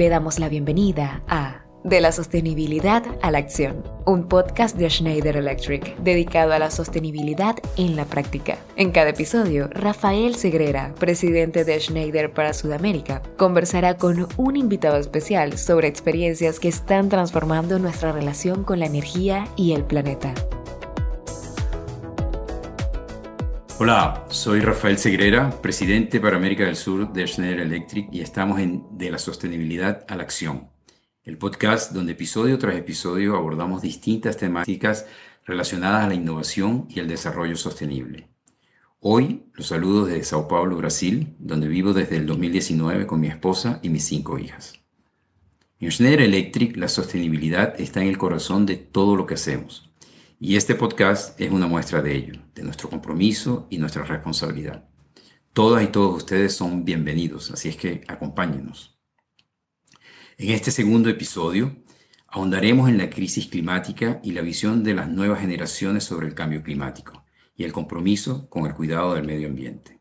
Le 0.00 0.08
damos 0.08 0.38
la 0.38 0.48
bienvenida 0.48 1.22
a 1.28 1.66
De 1.84 2.00
la 2.00 2.10
sostenibilidad 2.10 3.04
a 3.20 3.30
la 3.30 3.36
acción, 3.36 3.84
un 4.06 4.28
podcast 4.28 4.74
de 4.78 4.88
Schneider 4.88 5.36
Electric 5.36 5.94
dedicado 5.98 6.54
a 6.54 6.58
la 6.58 6.70
sostenibilidad 6.70 7.56
en 7.76 7.96
la 7.96 8.06
práctica. 8.06 8.56
En 8.76 8.92
cada 8.92 9.10
episodio, 9.10 9.68
Rafael 9.68 10.36
Segrera, 10.36 10.94
presidente 10.98 11.66
de 11.66 11.78
Schneider 11.78 12.32
para 12.32 12.54
Sudamérica, 12.54 13.20
conversará 13.36 13.98
con 13.98 14.26
un 14.38 14.56
invitado 14.56 14.96
especial 14.96 15.58
sobre 15.58 15.88
experiencias 15.88 16.60
que 16.60 16.68
están 16.68 17.10
transformando 17.10 17.78
nuestra 17.78 18.10
relación 18.10 18.64
con 18.64 18.80
la 18.80 18.86
energía 18.86 19.48
y 19.54 19.72
el 19.72 19.84
planeta. 19.84 20.32
Hola, 23.82 24.26
soy 24.28 24.60
Rafael 24.60 24.98
Segrera, 24.98 25.62
presidente 25.62 26.20
para 26.20 26.36
América 26.36 26.66
del 26.66 26.76
Sur 26.76 27.14
de 27.14 27.26
Schneider 27.26 27.60
Electric 27.60 28.12
y 28.12 28.20
estamos 28.20 28.60
en 28.60 28.84
De 28.90 29.10
la 29.10 29.16
Sostenibilidad 29.16 30.04
a 30.06 30.16
la 30.16 30.22
Acción, 30.22 30.68
el 31.24 31.38
podcast 31.38 31.92
donde 31.92 32.12
episodio 32.12 32.58
tras 32.58 32.76
episodio 32.76 33.36
abordamos 33.36 33.80
distintas 33.80 34.36
temáticas 34.36 35.06
relacionadas 35.46 36.04
a 36.04 36.08
la 36.08 36.14
innovación 36.14 36.88
y 36.90 37.00
el 37.00 37.08
desarrollo 37.08 37.56
sostenible. 37.56 38.28
Hoy 38.98 39.44
los 39.54 39.68
saludo 39.68 40.04
desde 40.04 40.24
Sao 40.24 40.46
Paulo, 40.46 40.76
Brasil, 40.76 41.34
donde 41.38 41.66
vivo 41.66 41.94
desde 41.94 42.18
el 42.18 42.26
2019 42.26 43.06
con 43.06 43.18
mi 43.18 43.28
esposa 43.28 43.80
y 43.82 43.88
mis 43.88 44.04
cinco 44.04 44.38
hijas. 44.38 44.74
En 45.78 45.90
Schneider 45.90 46.20
Electric 46.20 46.76
la 46.76 46.88
sostenibilidad 46.88 47.80
está 47.80 48.02
en 48.02 48.08
el 48.08 48.18
corazón 48.18 48.66
de 48.66 48.76
todo 48.76 49.16
lo 49.16 49.24
que 49.24 49.34
hacemos 49.36 49.89
y 50.42 50.56
este 50.56 50.74
podcast 50.74 51.38
es 51.38 51.50
una 51.50 51.66
muestra 51.66 52.00
de 52.00 52.16
ello, 52.16 52.32
de 52.54 52.62
nuestro 52.62 52.88
compromiso 52.88 53.66
y 53.68 53.76
nuestra 53.76 54.04
responsabilidad. 54.04 54.88
Todas 55.52 55.84
y 55.84 55.88
todos 55.88 56.16
ustedes 56.16 56.54
son 56.54 56.86
bienvenidos, 56.86 57.50
así 57.50 57.68
es 57.68 57.76
que 57.76 58.04
acompáñenos. 58.08 58.98
En 60.38 60.48
este 60.52 60.70
segundo 60.70 61.10
episodio 61.10 61.76
ahondaremos 62.26 62.88
en 62.88 62.96
la 62.96 63.10
crisis 63.10 63.48
climática 63.48 64.18
y 64.24 64.32
la 64.32 64.40
visión 64.40 64.82
de 64.82 64.94
las 64.94 65.10
nuevas 65.10 65.40
generaciones 65.40 66.04
sobre 66.04 66.26
el 66.28 66.34
cambio 66.34 66.62
climático 66.62 67.22
y 67.54 67.64
el 67.64 67.74
compromiso 67.74 68.48
con 68.48 68.64
el 68.64 68.72
cuidado 68.72 69.14
del 69.14 69.26
medio 69.26 69.46
ambiente. 69.46 70.00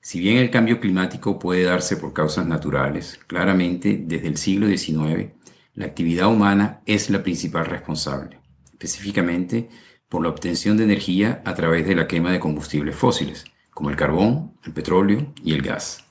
Si 0.00 0.20
bien 0.20 0.36
el 0.36 0.52
cambio 0.52 0.78
climático 0.78 1.40
puede 1.40 1.64
darse 1.64 1.96
por 1.96 2.12
causas 2.12 2.46
naturales, 2.46 3.18
claramente 3.26 4.00
desde 4.06 4.28
el 4.28 4.36
siglo 4.36 4.68
XIX 4.68 5.32
la 5.74 5.86
actividad 5.86 6.28
humana 6.28 6.80
es 6.86 7.10
la 7.10 7.24
principal 7.24 7.66
responsable 7.66 8.43
específicamente 8.74 9.68
por 10.08 10.22
la 10.22 10.28
obtención 10.28 10.76
de 10.76 10.84
energía 10.84 11.42
a 11.44 11.54
través 11.54 11.86
de 11.86 11.94
la 11.94 12.06
quema 12.06 12.30
de 12.30 12.40
combustibles 12.40 12.94
fósiles, 12.94 13.44
como 13.70 13.90
el 13.90 13.96
carbón, 13.96 14.58
el 14.64 14.72
petróleo 14.72 15.32
y 15.42 15.54
el 15.54 15.62
gas. 15.62 16.04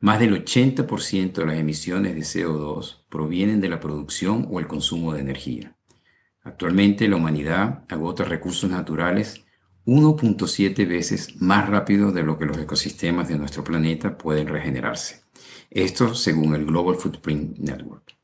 Más 0.00 0.20
del 0.20 0.44
80% 0.44 1.32
de 1.32 1.46
las 1.46 1.58
emisiones 1.58 2.14
de 2.14 2.20
CO2 2.20 3.04
provienen 3.08 3.60
de 3.60 3.68
la 3.68 3.80
producción 3.80 4.46
o 4.50 4.60
el 4.60 4.66
consumo 4.66 5.12
de 5.14 5.20
energía. 5.20 5.76
Actualmente 6.42 7.08
la 7.08 7.16
humanidad 7.16 7.84
agota 7.88 8.24
recursos 8.24 8.70
naturales 8.70 9.44
1.7 9.86 10.88
veces 10.88 11.40
más 11.40 11.68
rápido 11.68 12.12
de 12.12 12.22
lo 12.22 12.38
que 12.38 12.46
los 12.46 12.58
ecosistemas 12.58 13.28
de 13.28 13.38
nuestro 13.38 13.64
planeta 13.64 14.16
pueden 14.16 14.48
regenerarse. 14.48 15.22
Esto 15.70 16.14
según 16.14 16.54
el 16.54 16.66
Global 16.66 16.96
Footprint 16.96 17.58
Network. 17.58 18.16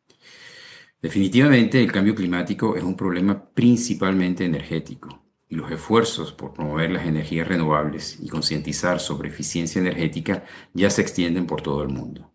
Definitivamente 1.02 1.82
el 1.82 1.90
cambio 1.90 2.14
climático 2.14 2.76
es 2.76 2.84
un 2.84 2.94
problema 2.94 3.50
principalmente 3.54 4.44
energético 4.44 5.24
y 5.48 5.56
los 5.56 5.70
esfuerzos 5.72 6.32
por 6.32 6.52
promover 6.52 6.90
las 6.90 7.06
energías 7.06 7.48
renovables 7.48 8.18
y 8.20 8.28
concientizar 8.28 9.00
sobre 9.00 9.30
eficiencia 9.30 9.80
energética 9.80 10.44
ya 10.74 10.90
se 10.90 11.00
extienden 11.00 11.46
por 11.46 11.62
todo 11.62 11.82
el 11.82 11.88
mundo. 11.88 12.32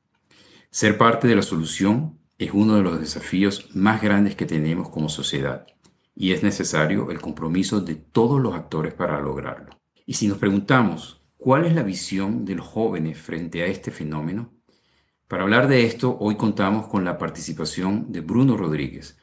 Ser 0.71 0.97
parte 0.97 1.27
de 1.27 1.36
la 1.36 1.43
solución 1.43 2.20
es 2.39 2.52
uno 2.54 2.75
de 2.75 2.81
los 2.81 2.99
desafíos 2.99 3.70
más 3.75 4.02
grandes 4.02 4.36
que 4.36 4.48
tenemos 4.48 4.89
como 4.89 5.09
sociedad 5.09 5.67
y 6.15 6.31
es 6.31 6.42
necesario 6.42 7.11
el 7.11 7.21
compromiso 7.21 7.81
de 7.81 7.95
todos 7.95 8.42
los 8.42 8.55
actores 8.55 8.95
para 8.95 9.21
lograrlo. 9.21 9.80
Y 10.08 10.15
si 10.15 10.27
nos 10.27 10.39
preguntamos 10.39 11.21
cuál 11.37 11.65
es 11.65 11.75
la 11.75 11.83
visión 11.83 12.45
de 12.45 12.55
los 12.55 12.65
jóvenes 12.65 13.20
frente 13.20 13.61
a 13.61 13.67
este 13.67 13.92
fenómeno, 13.92 14.55
para 15.27 15.43
hablar 15.43 15.67
de 15.67 15.86
esto, 15.86 16.17
hoy 16.19 16.36
contamos 16.36 16.87
con 16.87 17.03
la 17.03 17.17
participación 17.17 18.11
de 18.11 18.21
Bruno 18.21 18.58
Rodríguez. 18.58 19.17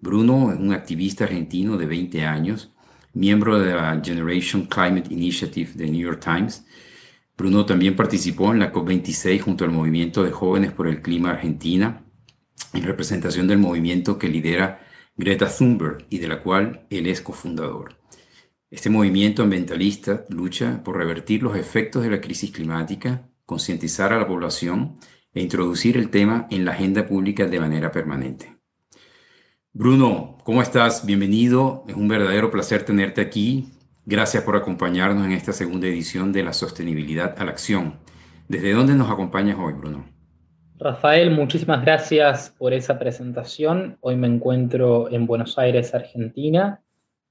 Bruno 0.00 0.52
es 0.52 0.58
un 0.58 0.72
activista 0.72 1.24
argentino 1.24 1.78
de 1.78 1.86
20 1.86 2.26
años, 2.26 2.74
miembro 3.14 3.58
de 3.58 3.74
la 3.74 3.98
Generation 4.04 4.66
Climate 4.66 5.12
Initiative 5.12 5.70
de 5.74 5.90
New 5.90 6.02
York 6.02 6.20
Times. 6.22 6.66
Bruno 7.38 7.64
también 7.64 7.96
participó 7.96 8.52
en 8.52 8.58
la 8.58 8.70
COP26 8.70 9.40
junto 9.40 9.64
al 9.64 9.70
Movimiento 9.70 10.22
de 10.22 10.30
Jóvenes 10.30 10.72
por 10.72 10.88
el 10.88 11.00
Clima 11.00 11.30
Argentina, 11.30 12.04
en 12.74 12.82
representación 12.82 13.48
del 13.48 13.58
movimiento 13.58 14.18
que 14.18 14.28
lidera 14.28 14.86
Greta 15.16 15.48
Thunberg 15.48 16.06
y 16.10 16.18
de 16.18 16.28
la 16.28 16.42
cual 16.42 16.86
él 16.90 17.06
es 17.06 17.22
cofundador. 17.22 17.96
Este 18.70 18.90
movimiento 18.90 19.42
ambientalista 19.42 20.26
lucha 20.28 20.82
por 20.84 20.98
revertir 20.98 21.42
los 21.42 21.56
efectos 21.56 22.02
de 22.02 22.10
la 22.10 22.20
crisis 22.20 22.50
climática, 22.50 23.30
concientizar 23.46 24.12
a 24.12 24.18
la 24.18 24.26
población 24.26 24.98
e 25.36 25.42
introducir 25.42 25.98
el 25.98 26.08
tema 26.08 26.46
en 26.50 26.64
la 26.64 26.72
agenda 26.72 27.06
pública 27.06 27.46
de 27.46 27.60
manera 27.60 27.92
permanente. 27.92 28.56
Bruno, 29.70 30.38
¿cómo 30.44 30.62
estás? 30.62 31.04
Bienvenido. 31.04 31.84
Es 31.86 31.94
un 31.94 32.08
verdadero 32.08 32.50
placer 32.50 32.84
tenerte 32.84 33.20
aquí. 33.20 33.68
Gracias 34.06 34.42
por 34.44 34.56
acompañarnos 34.56 35.26
en 35.26 35.32
esta 35.32 35.52
segunda 35.52 35.88
edición 35.88 36.32
de 36.32 36.42
la 36.42 36.54
sostenibilidad 36.54 37.34
a 37.38 37.44
la 37.44 37.50
acción. 37.50 37.96
¿Desde 38.48 38.72
dónde 38.72 38.94
nos 38.94 39.10
acompañas 39.10 39.58
hoy, 39.60 39.74
Bruno? 39.74 40.06
Rafael, 40.78 41.30
muchísimas 41.30 41.82
gracias 41.82 42.54
por 42.56 42.72
esa 42.72 42.98
presentación. 42.98 43.98
Hoy 44.00 44.16
me 44.16 44.28
encuentro 44.28 45.10
en 45.10 45.26
Buenos 45.26 45.58
Aires, 45.58 45.94
Argentina, 45.94 46.80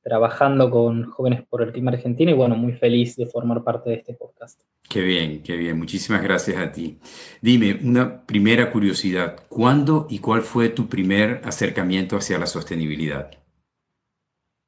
trabajando 0.06 0.70
con 0.70 1.10
Jóvenes 1.10 1.42
por 1.50 1.64
el 1.64 1.72
Clima 1.72 1.90
Argentina 1.90 2.30
y 2.30 2.36
bueno, 2.36 2.56
muy 2.56 2.74
feliz 2.74 3.16
de 3.16 3.26
formar 3.26 3.64
parte 3.64 3.90
de 3.90 3.96
este 3.96 4.14
podcast. 4.14 4.62
Qué 4.88 5.02
bien, 5.02 5.42
qué 5.42 5.58
bien. 5.58 5.80
Muchísimas 5.80 6.22
gracias 6.22 6.58
a 6.58 6.72
ti. 6.72 7.00
Dime, 7.42 7.80
una 7.84 8.24
primera 8.24 8.70
curiosidad. 8.70 9.36
¿Cuándo 9.50 10.06
y 10.08 10.20
cuál 10.20 10.44
fue 10.44 10.70
tu 10.70 10.88
primer 10.88 11.42
acercamiento 11.44 12.18
hacia 12.18 12.38
la 12.38 12.46
sostenibilidad? 12.46 13.32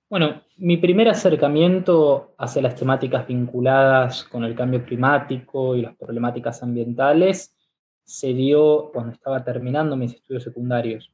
Bueno, 0.09 0.42
mi 0.56 0.78
primer 0.78 1.08
acercamiento 1.08 2.34
hacia 2.40 2.64
las 2.64 2.74
temáticas 2.74 3.28
vinculadas 3.28 4.24
con 4.24 4.44
el 4.44 4.56
cambio 4.56 4.84
climático 4.84 5.75
y 5.75 5.84
las 5.84 5.96
problemáticas 5.96 6.64
ambientales 6.64 7.56
se 8.04 8.34
dio 8.34 8.90
cuando 8.92 9.12
estaba 9.12 9.44
terminando 9.44 9.96
mis 9.96 10.16
estudios 10.16 10.44
secundarios. 10.44 11.14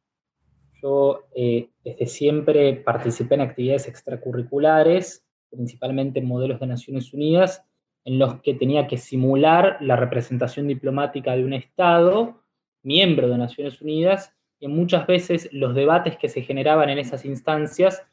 Yo 0.83 1.23
eh, 1.33 1.69
desde 1.85 2.05
siempre 2.07 2.73
participé 2.73 3.35
en 3.35 3.41
actividades 3.41 3.87
extracurriculares, 3.87 5.25
principalmente 5.49 6.19
en 6.19 6.27
modelos 6.27 6.59
de 6.59 6.67
Naciones 6.67 7.13
Unidas, 7.13 7.63
en 8.03 8.19
los 8.19 8.41
que 8.41 8.53
tenía 8.53 8.85
que 8.85 8.97
simular 8.97 9.77
la 9.79 9.95
representación 9.95 10.67
diplomática 10.67 11.37
de 11.37 11.45
un 11.45 11.53
Estado, 11.53 12.41
miembro 12.81 13.29
de 13.29 13.37
Naciones 13.37 13.81
Unidas, 13.81 14.33
y 14.59 14.67
muchas 14.67 15.07
veces 15.07 15.47
los 15.53 15.73
debates 15.73 16.17
que 16.17 16.27
se 16.27 16.41
generaban 16.41 16.89
en 16.89 16.99
esas 16.99 17.23
instancias 17.23 18.03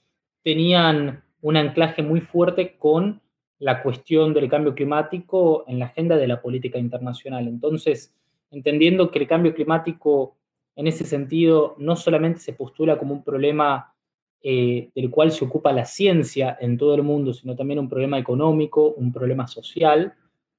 tenían 0.45 1.25
un 1.43 1.57
anclaje 1.57 2.05
muy 2.05 2.21
fuerte 2.21 2.77
con 2.79 3.21
la 3.59 3.83
cuestión 3.83 4.33
del 4.33 4.49
cambio 4.49 4.77
climático 4.77 5.65
en 5.67 5.81
la 5.81 5.87
agenda 5.87 6.17
de 6.17 6.29
la 6.29 6.41
política 6.41 6.79
internacional. 6.79 7.49
Entonces, 7.49 8.15
entendiendo 8.53 9.11
que 9.11 9.19
el 9.19 9.27
cambio 9.27 9.55
climático 9.55 10.37
en 10.81 10.87
ese 10.87 11.05
sentido 11.05 11.75
no 11.77 11.95
solamente 11.95 12.41
se 12.41 12.55
postula 12.55 12.99
como 12.99 13.13
un 13.13 13.23
problema 13.23 13.95
eh, 14.43 14.89
del 14.95 15.11
cual 15.11 15.31
se 15.31 15.45
ocupa 15.45 15.75
la 15.75 15.85
ciencia 15.85 16.57
en 16.59 16.79
todo 16.79 16.95
el 16.95 17.03
mundo, 17.03 17.35
sino 17.35 17.55
también 17.55 17.81
un 17.81 17.89
problema 17.91 18.19
económico, 18.19 18.95
un 18.97 19.13
problema 19.13 19.47
social, 19.47 20.15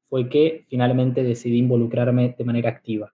fue 0.08 0.30
que 0.30 0.68
finalmente 0.70 1.24
decidí 1.24 1.58
involucrarme 1.58 2.36
de 2.38 2.44
manera 2.44 2.70
activa. 2.70 3.12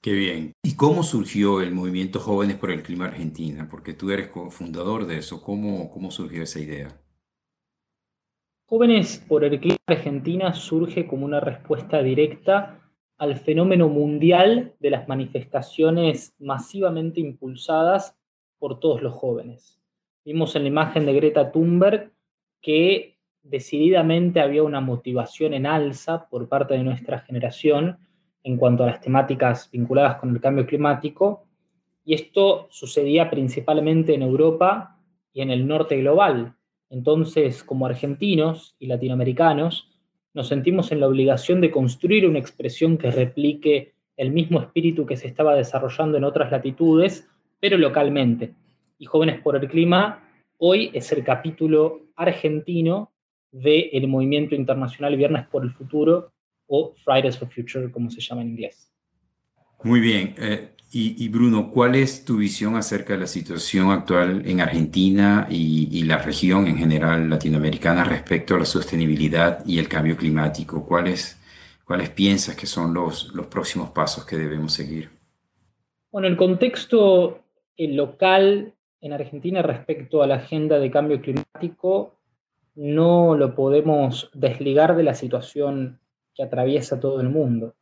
Qué 0.00 0.12
bien. 0.12 0.52
¿Y 0.62 0.76
cómo 0.76 1.02
surgió 1.02 1.60
el 1.60 1.72
movimiento 1.72 2.20
Jóvenes 2.20 2.58
por 2.58 2.70
el 2.70 2.84
Clima 2.84 3.06
Argentina? 3.06 3.66
Porque 3.68 3.92
tú 3.92 4.12
eres 4.12 4.28
cofundador 4.28 5.04
de 5.04 5.18
eso. 5.18 5.42
¿Cómo, 5.42 5.90
cómo 5.90 6.12
surgió 6.12 6.44
esa 6.44 6.60
idea? 6.60 6.96
Jóvenes 8.66 9.24
por 9.26 9.42
el 9.42 9.58
Clima 9.58 9.78
Argentina 9.88 10.54
surge 10.54 11.08
como 11.08 11.24
una 11.24 11.40
respuesta 11.40 12.00
directa 12.04 12.87
al 13.18 13.36
fenómeno 13.36 13.88
mundial 13.88 14.74
de 14.78 14.90
las 14.90 15.08
manifestaciones 15.08 16.34
masivamente 16.38 17.20
impulsadas 17.20 18.16
por 18.58 18.80
todos 18.80 19.02
los 19.02 19.14
jóvenes. 19.14 19.80
Vimos 20.24 20.54
en 20.56 20.62
la 20.62 20.68
imagen 20.68 21.04
de 21.04 21.14
Greta 21.14 21.50
Thunberg 21.50 22.12
que 22.60 23.18
decididamente 23.42 24.40
había 24.40 24.62
una 24.62 24.80
motivación 24.80 25.54
en 25.54 25.66
alza 25.66 26.28
por 26.28 26.48
parte 26.48 26.74
de 26.74 26.84
nuestra 26.84 27.20
generación 27.20 27.98
en 28.44 28.56
cuanto 28.56 28.84
a 28.84 28.86
las 28.86 29.00
temáticas 29.00 29.70
vinculadas 29.70 30.16
con 30.16 30.30
el 30.30 30.40
cambio 30.40 30.66
climático, 30.66 31.44
y 32.04 32.14
esto 32.14 32.68
sucedía 32.70 33.28
principalmente 33.28 34.14
en 34.14 34.22
Europa 34.22 34.98
y 35.32 35.42
en 35.42 35.50
el 35.50 35.66
norte 35.66 35.98
global. 35.98 36.54
Entonces, 36.88 37.62
como 37.62 37.84
argentinos 37.84 38.74
y 38.78 38.86
latinoamericanos, 38.86 39.90
nos 40.38 40.46
sentimos 40.46 40.92
en 40.92 41.00
la 41.00 41.08
obligación 41.08 41.60
de 41.60 41.72
construir 41.72 42.24
una 42.24 42.38
expresión 42.38 42.96
que 42.96 43.10
replique 43.10 43.94
el 44.16 44.30
mismo 44.30 44.60
espíritu 44.60 45.04
que 45.04 45.16
se 45.16 45.26
estaba 45.26 45.56
desarrollando 45.56 46.16
en 46.16 46.22
otras 46.22 46.52
latitudes, 46.52 47.28
pero 47.58 47.76
localmente. 47.76 48.54
Y 49.00 49.06
Jóvenes 49.06 49.40
por 49.40 49.56
el 49.56 49.68
Clima 49.68 50.30
hoy 50.58 50.92
es 50.94 51.10
el 51.10 51.24
capítulo 51.24 52.02
argentino 52.14 53.10
del 53.50 54.06
movimiento 54.06 54.54
internacional 54.54 55.16
Viernes 55.16 55.44
por 55.48 55.64
el 55.64 55.72
Futuro 55.72 56.30
o 56.68 56.94
Fridays 57.04 57.36
for 57.36 57.52
Future, 57.52 57.90
como 57.90 58.08
se 58.08 58.20
llama 58.20 58.42
en 58.42 58.50
inglés. 58.50 58.92
Muy 59.82 59.98
bien. 59.98 60.36
Eh, 60.38 60.68
y, 60.90 61.28
Bruno, 61.28 61.70
¿cuál 61.70 61.94
es 61.96 62.24
tu 62.24 62.38
visión 62.38 62.74
acerca 62.76 63.12
de 63.12 63.20
la 63.20 63.26
situación 63.26 63.90
actual 63.90 64.42
en 64.46 64.62
Argentina 64.62 65.46
y, 65.50 66.02
la 66.04 66.16
región 66.16 66.66
en 66.66 66.78
general 66.78 67.28
latinoamericana 67.28 68.04
respecto 68.04 68.54
a 68.54 68.58
la 68.58 68.64
sostenibilidad 68.64 69.64
y 69.66 69.78
el 69.78 69.88
cambio 69.88 70.16
climático? 70.16 70.86
¿Cuáles, 70.86 71.38
cuáles 71.84 72.08
piensas 72.08 72.56
que 72.56 72.66
son 72.66 72.94
los, 72.94 73.34
los 73.34 73.46
próximos 73.48 73.90
pasos 73.90 74.24
que 74.24 74.36
debemos 74.36 74.72
seguir? 74.72 75.10
Bueno, 76.10 76.26
el 76.26 76.38
contexto 76.38 77.40
eh, 77.76 77.88
local 77.88 78.72
en 79.02 79.12
Argentina 79.12 79.60
respecto 79.60 80.22
a 80.22 80.26
la 80.26 80.36
agenda 80.36 80.78
de 80.78 80.90
cambio 80.90 81.20
climático 81.20 82.14
no 82.74 83.36
lo 83.36 83.54
podemos 83.54 84.30
desligar 84.32 84.96
de 84.96 85.02
la 85.02 85.14
situación 85.14 86.00
que 86.34 86.44
atraviesa 86.44 86.98
todo 86.98 87.20
el 87.20 87.28
mundo. 87.28 87.74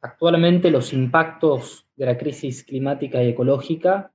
Actualmente 0.00 0.70
los 0.70 0.92
impactos 0.92 1.86
de 1.96 2.06
la 2.06 2.16
crisis 2.16 2.62
climática 2.62 3.22
y 3.22 3.28
ecológica 3.28 4.12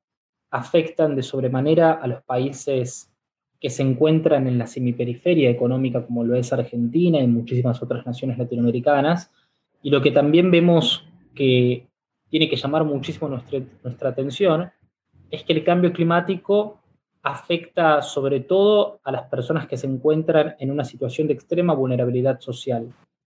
afectan 0.49 1.15
de 1.15 1.23
sobremanera 1.23 1.91
a 1.91 2.07
los 2.07 2.23
países 2.23 3.11
que 3.59 3.69
se 3.69 3.81
encuentran 3.81 4.47
en 4.47 4.57
la 4.57 4.67
semiperiferia 4.67 5.49
económica 5.49 6.05
como 6.05 6.23
lo 6.23 6.35
es 6.35 6.53
Argentina 6.53 7.19
y 7.19 7.27
muchísimas 7.27 7.81
otras 7.81 8.05
naciones 8.05 8.37
latinoamericanas. 8.37 9.31
Y 9.81 9.89
lo 9.89 10.01
que 10.01 10.11
también 10.11 10.51
vemos 10.51 11.05
que 11.33 11.87
tiene 12.29 12.49
que 12.49 12.55
llamar 12.55 12.83
muchísimo 12.83 13.27
nuestra, 13.27 13.59
nuestra 13.83 14.09
atención 14.09 14.71
es 15.31 15.43
que 15.43 15.53
el 15.53 15.63
cambio 15.63 15.91
climático 15.91 16.79
afecta 17.23 18.01
sobre 18.01 18.41
todo 18.41 18.99
a 19.03 19.11
las 19.11 19.23
personas 19.29 19.65
que 19.67 19.77
se 19.77 19.87
encuentran 19.87 20.55
en 20.59 20.71
una 20.71 20.83
situación 20.83 21.27
de 21.27 21.33
extrema 21.33 21.73
vulnerabilidad 21.73 22.39
social. 22.39 22.93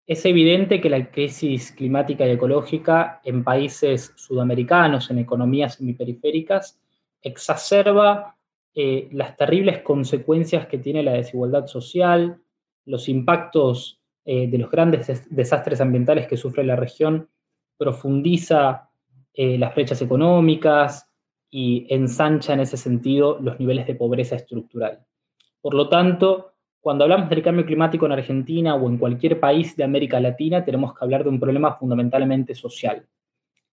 Es 0.09 0.25
evidente 0.25 0.81
que 0.81 0.89
la 0.89 1.11
crisis 1.11 1.71
climática 1.71 2.27
y 2.27 2.31
ecológica 2.31 3.21
en 3.25 3.45
países 3.45 4.15
sudamericanos, 4.17 5.11
en 5.11 5.19
economías 5.19 5.75
semiperiféricas, 5.75 6.81
exacerba 7.21 8.35
eh, 8.75 9.11
las 9.13 9.37
terribles 9.37 9.83
consecuencias 9.83 10.67
que 10.67 10.79
tiene 10.79 11.03
la 11.03 11.13
desigualdad 11.13 11.67
social, 11.67 12.41
los 12.87 13.07
impactos 13.11 14.01
eh, 14.25 14.49
de 14.49 14.57
los 14.57 14.71
grandes 14.71 15.29
desastres 15.29 15.83
ambientales 15.83 16.27
que 16.27 16.39
sufre 16.39 16.65
la 16.65 16.77
región, 16.77 17.29
profundiza 17.77 18.89
eh, 19.35 19.59
las 19.59 19.75
brechas 19.75 20.01
económicas 20.01 21.07
y 21.51 21.87
ensancha 21.91 22.55
en 22.55 22.61
ese 22.61 22.79
sentido 22.79 23.39
los 23.43 23.61
niveles 23.61 23.87
de 23.87 23.95
pobreza 23.95 24.37
estructural. 24.37 25.05
Por 25.61 25.75
lo 25.75 25.91
tanto, 25.91 26.55
cuando 26.81 27.05
hablamos 27.05 27.29
del 27.29 27.43
cambio 27.43 27.67
climático 27.67 28.07
en 28.07 28.13
Argentina 28.13 28.75
o 28.75 28.89
en 28.89 28.99
cualquier 28.99 29.41
país 29.41 29.77
de 29.77 29.85
América 29.85 30.21
Latina, 30.21 30.65
tenemos 30.65 30.95
que 30.95 31.05
hablar 31.05 31.25
de 31.25 31.31
un 31.31 31.41
problema 31.41 31.75
fundamentalmente 31.75 32.55
social. 32.55 33.07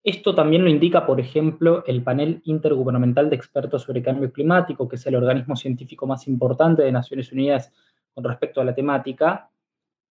Esto 0.04 0.34
también 0.34 0.64
lo 0.64 0.70
indica, 0.70 1.06
por 1.06 1.20
ejemplo, 1.20 1.84
el 1.86 2.02
panel 2.02 2.40
intergubernamental 2.44 3.30
de 3.30 3.36
expertos 3.36 3.82
sobre 3.82 4.02
cambio 4.02 4.32
climático, 4.32 4.88
que 4.88 4.96
es 4.96 5.06
el 5.06 5.16
organismo 5.16 5.54
científico 5.56 6.06
más 6.06 6.26
importante 6.26 6.82
de 6.82 6.90
Naciones 6.90 7.30
Unidas 7.32 7.72
con 8.14 8.24
respecto 8.24 8.60
a 8.60 8.64
la 8.64 8.74
temática, 8.74 9.50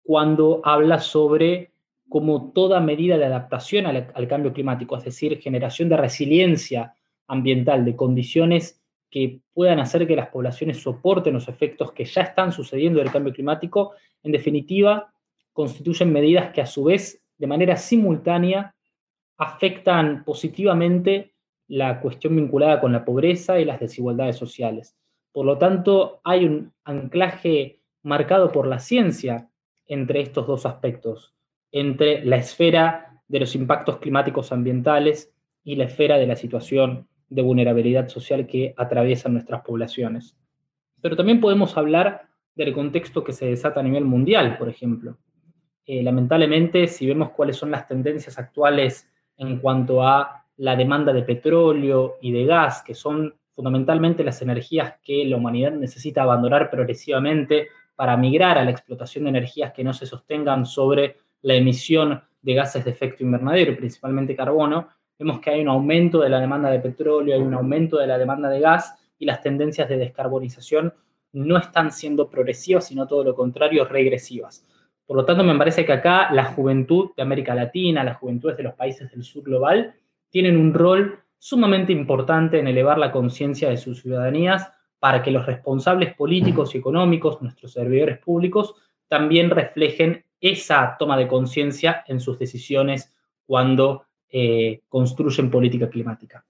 cuando 0.04 0.62
habla 0.64 1.00
sobre 1.00 1.72
cómo 2.10 2.52
toda 2.54 2.80
medida 2.80 3.18
de 3.18 3.26
adaptación 3.26 3.86
al, 3.86 4.12
al 4.14 4.28
cambio 4.28 4.54
climático, 4.54 4.98
es 4.98 5.04
decir, 5.04 5.40
generación 5.40 5.90
de 5.90 5.98
resiliencia 5.98 6.94
ambiental, 7.28 7.84
de 7.84 7.96
condiciones 7.96 8.82
que 9.10 9.42
puedan 9.54 9.80
hacer 9.80 10.06
que 10.08 10.16
las 10.16 10.30
poblaciones 10.30 10.82
soporten 10.82 11.34
los 11.34 11.48
efectos 11.48 11.92
que 11.92 12.06
ya 12.06 12.22
están 12.22 12.52
sucediendo 12.52 13.00
del 13.00 13.12
cambio 13.12 13.34
climático, 13.34 13.94
en 14.24 14.32
definitiva, 14.32 15.14
constituyen 15.54 16.12
medidas 16.12 16.52
que 16.52 16.62
a 16.62 16.66
su 16.66 16.84
vez, 16.84 17.24
de 17.38 17.48
manera 17.48 17.78
simultánea, 17.78 18.76
afectan 19.38 20.24
positivamente 20.24 21.34
la 21.68 22.00
cuestión 22.02 22.36
vinculada 22.36 22.80
con 22.80 22.92
la 22.92 23.06
pobreza 23.06 23.60
y 23.60 23.66
las 23.66 23.80
desigualdades 23.80 24.36
sociales. 24.36 24.98
Por 25.32 25.46
lo 25.46 25.58
tanto, 25.58 26.22
hay 26.24 26.46
un 26.46 26.74
anclaje 26.84 27.82
marcado 28.04 28.52
por 28.52 28.68
la 28.68 28.80
ciencia 28.80 29.50
entre 29.86 30.22
estos 30.22 30.48
dos 30.48 30.66
aspectos, 30.66 31.34
entre 31.72 32.26
la 32.26 32.38
esfera 32.38 33.22
de 33.28 33.40
los 33.40 33.56
impactos 33.56 33.98
climáticos 33.98 34.52
ambientales 34.52 35.34
y 35.64 35.76
la 35.76 35.86
esfera 35.86 36.18
de 36.18 36.28
la 36.28 36.36
situación 36.36 37.08
de 37.30 37.42
vulnerabilidad 37.42 38.08
social 38.08 38.48
que 38.48 38.74
atraviesan 38.78 39.34
nuestras 39.34 39.62
poblaciones. 39.62 40.38
Pero 41.02 41.16
también 41.16 41.40
podemos 41.40 41.78
hablar 41.78 42.28
del 42.56 42.74
contexto 42.74 43.24
que 43.24 43.34
se 43.34 43.46
desata 43.46 43.80
a 43.80 43.84
nivel 43.84 44.06
mundial, 44.06 44.58
por 44.58 44.70
ejemplo. 44.70 45.18
Eh, 45.86 46.04
lamentablemente, 46.04 46.88
si 46.88 47.08
vemos 47.08 47.32
cuáles 47.32 47.56
son 47.56 47.72
las 47.72 47.88
tendencias 47.88 48.38
actuales 48.38 49.10
en 49.38 49.60
cuanto 49.60 50.06
a 50.06 50.44
la 50.58 50.76
demanda 50.76 51.14
de 51.14 51.22
petróleo 51.22 52.16
y 52.22 52.32
de 52.32 52.46
gas, 52.46 52.84
que 52.84 52.96
son 52.96 53.36
fundamentalmente 53.54 54.24
las 54.24 54.42
energías 54.42 54.96
que 55.04 55.24
la 55.26 55.38
humanidad 55.38 55.72
necesita 55.72 56.24
abandonar 56.24 56.70
progresivamente 56.70 57.70
para 57.96 58.18
migrar 58.18 58.58
a 58.58 58.64
la 58.64 58.72
explotación 58.72 59.24
de 59.24 59.32
energías 59.32 59.72
que 59.72 59.84
no 59.84 59.94
se 59.94 60.06
sostengan 60.06 60.66
sobre 60.66 61.18
la 61.42 61.56
emisión 61.56 62.22
de 62.42 62.54
gases 62.54 62.86
de 62.86 62.92
efecto 62.92 63.24
invernadero, 63.24 63.76
principalmente 63.76 64.36
carbono, 64.36 64.90
vemos 65.20 65.40
que 65.40 65.50
hay 65.50 65.62
un 65.62 65.70
aumento 65.70 66.20
de 66.22 66.30
la 66.30 66.40
demanda 66.40 66.70
de 66.70 66.80
petróleo, 66.80 67.36
hay 67.36 67.42
un 67.42 67.54
aumento 67.54 67.98
de 67.98 68.08
la 68.08 68.18
demanda 68.18 68.50
de 68.50 68.60
gas 68.60 68.96
y 69.18 69.26
las 69.26 69.42
tendencias 69.42 69.90
de 69.90 69.98
descarbonización 69.98 70.94
no 71.34 71.58
están 71.58 71.92
siendo 71.92 72.30
progresivas, 72.30 72.88
sino 72.88 73.08
todo 73.08 73.24
lo 73.24 73.36
contrario, 73.36 73.86
regresivas. 73.86 74.66
Por 75.06 75.18
lo 75.18 75.26
tanto, 75.26 75.44
me 75.44 75.58
parece 75.58 75.86
que 75.86 75.94
acá 75.94 76.32
la 76.32 76.46
juventud 76.46 77.12
de 77.16 77.24
América 77.24 77.56
Latina, 77.56 78.04
las 78.04 78.18
juventudes 78.18 78.58
de 78.58 78.64
los 78.64 78.74
países 78.74 79.10
del 79.12 79.24
sur 79.24 79.44
global, 79.44 79.94
tienen 80.30 80.58
un 80.58 80.74
rol 80.74 81.20
sumamente 81.38 81.94
importante 81.94 82.60
en 82.60 82.68
elevar 82.68 82.98
la 82.98 83.12
conciencia 83.12 83.70
de 83.70 83.78
sus 83.78 84.02
ciudadanías 84.02 84.70
para 85.00 85.22
que 85.22 85.32
los 85.32 85.46
responsables 85.46 86.14
políticos 86.16 86.74
y 86.74 86.80
económicos, 86.80 87.42
nuestros 87.42 87.72
servidores 87.72 88.18
públicos, 88.18 88.76
también 89.08 89.50
reflejen 89.50 90.26
esa 90.42 90.96
toma 91.00 91.18
de 91.18 91.28
conciencia 91.28 92.04
en 92.08 92.20
sus 92.20 92.38
decisiones 92.40 93.14
cuando 93.46 94.07
eh, 94.30 94.82
construyen 94.90 95.50
política 95.50 95.90
climática. 95.90 96.44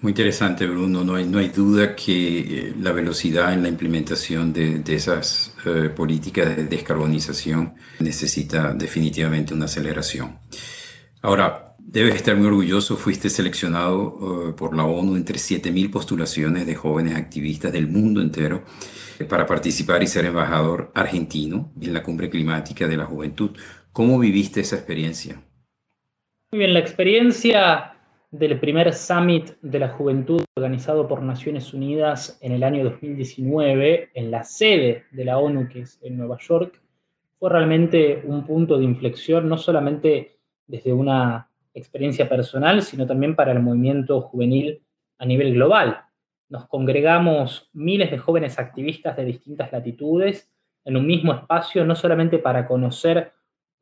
Muy 0.00 0.10
interesante, 0.10 0.66
Bruno. 0.66 1.02
No 1.02 1.14
hay, 1.14 1.24
no 1.24 1.38
hay 1.38 1.48
duda 1.48 1.96
que 1.96 2.38
eh, 2.38 2.74
la 2.78 2.92
velocidad 2.92 3.52
en 3.54 3.62
la 3.62 3.68
implementación 3.68 4.52
de, 4.52 4.80
de 4.80 4.94
esas 4.94 5.54
eh, 5.64 5.88
políticas 5.88 6.54
de 6.56 6.66
descarbonización 6.66 7.74
necesita 8.00 8.74
definitivamente 8.74 9.54
una 9.54 9.64
aceleración. 9.64 10.38
Ahora, 11.22 11.74
debes 11.78 12.14
estar 12.14 12.36
muy 12.36 12.46
orgulloso, 12.46 12.96
fuiste 12.96 13.30
seleccionado 13.30 14.54
por 14.56 14.76
la 14.76 14.84
ONU 14.84 15.16
entre 15.16 15.38
7.000 15.38 15.90
postulaciones 15.90 16.66
de 16.66 16.74
jóvenes 16.74 17.16
activistas 17.16 17.72
del 17.72 17.88
mundo 17.88 18.20
entero 18.20 18.64
para 19.28 19.46
participar 19.46 20.02
y 20.02 20.06
ser 20.06 20.26
embajador 20.26 20.92
argentino 20.94 21.72
en 21.80 21.94
la 21.94 22.02
cumbre 22.02 22.28
climática 22.28 22.86
de 22.86 22.96
la 22.96 23.06
juventud. 23.06 23.50
¿Cómo 23.92 24.18
viviste 24.18 24.60
esa 24.60 24.76
experiencia? 24.76 25.40
Muy 26.52 26.60
bien, 26.60 26.74
la 26.74 26.78
experiencia 26.78 27.96
del 28.30 28.60
primer 28.60 28.94
Summit 28.94 29.56
de 29.62 29.80
la 29.80 29.88
Juventud 29.88 30.44
organizado 30.54 31.08
por 31.08 31.20
Naciones 31.20 31.74
Unidas 31.74 32.38
en 32.40 32.52
el 32.52 32.62
año 32.62 32.84
2019 32.84 34.10
en 34.14 34.30
la 34.30 34.44
sede 34.44 35.06
de 35.10 35.24
la 35.24 35.38
ONU, 35.38 35.68
que 35.68 35.80
es 35.80 35.98
en 36.04 36.16
Nueva 36.16 36.38
York, 36.38 36.80
fue 37.40 37.50
realmente 37.50 38.22
un 38.24 38.46
punto 38.46 38.78
de 38.78 38.84
inflexión, 38.84 39.48
no 39.48 39.58
solamente 39.58 40.38
desde 40.68 40.92
una 40.92 41.50
experiencia 41.74 42.28
personal, 42.28 42.80
sino 42.82 43.08
también 43.08 43.34
para 43.34 43.50
el 43.50 43.60
movimiento 43.60 44.20
juvenil 44.20 44.84
a 45.18 45.26
nivel 45.26 45.52
global. 45.52 46.02
Nos 46.48 46.68
congregamos 46.68 47.70
miles 47.72 48.12
de 48.12 48.18
jóvenes 48.18 48.60
activistas 48.60 49.16
de 49.16 49.24
distintas 49.24 49.72
latitudes 49.72 50.48
en 50.84 50.96
un 50.96 51.08
mismo 51.08 51.34
espacio, 51.34 51.84
no 51.84 51.96
solamente 51.96 52.38
para 52.38 52.68
conocer 52.68 53.32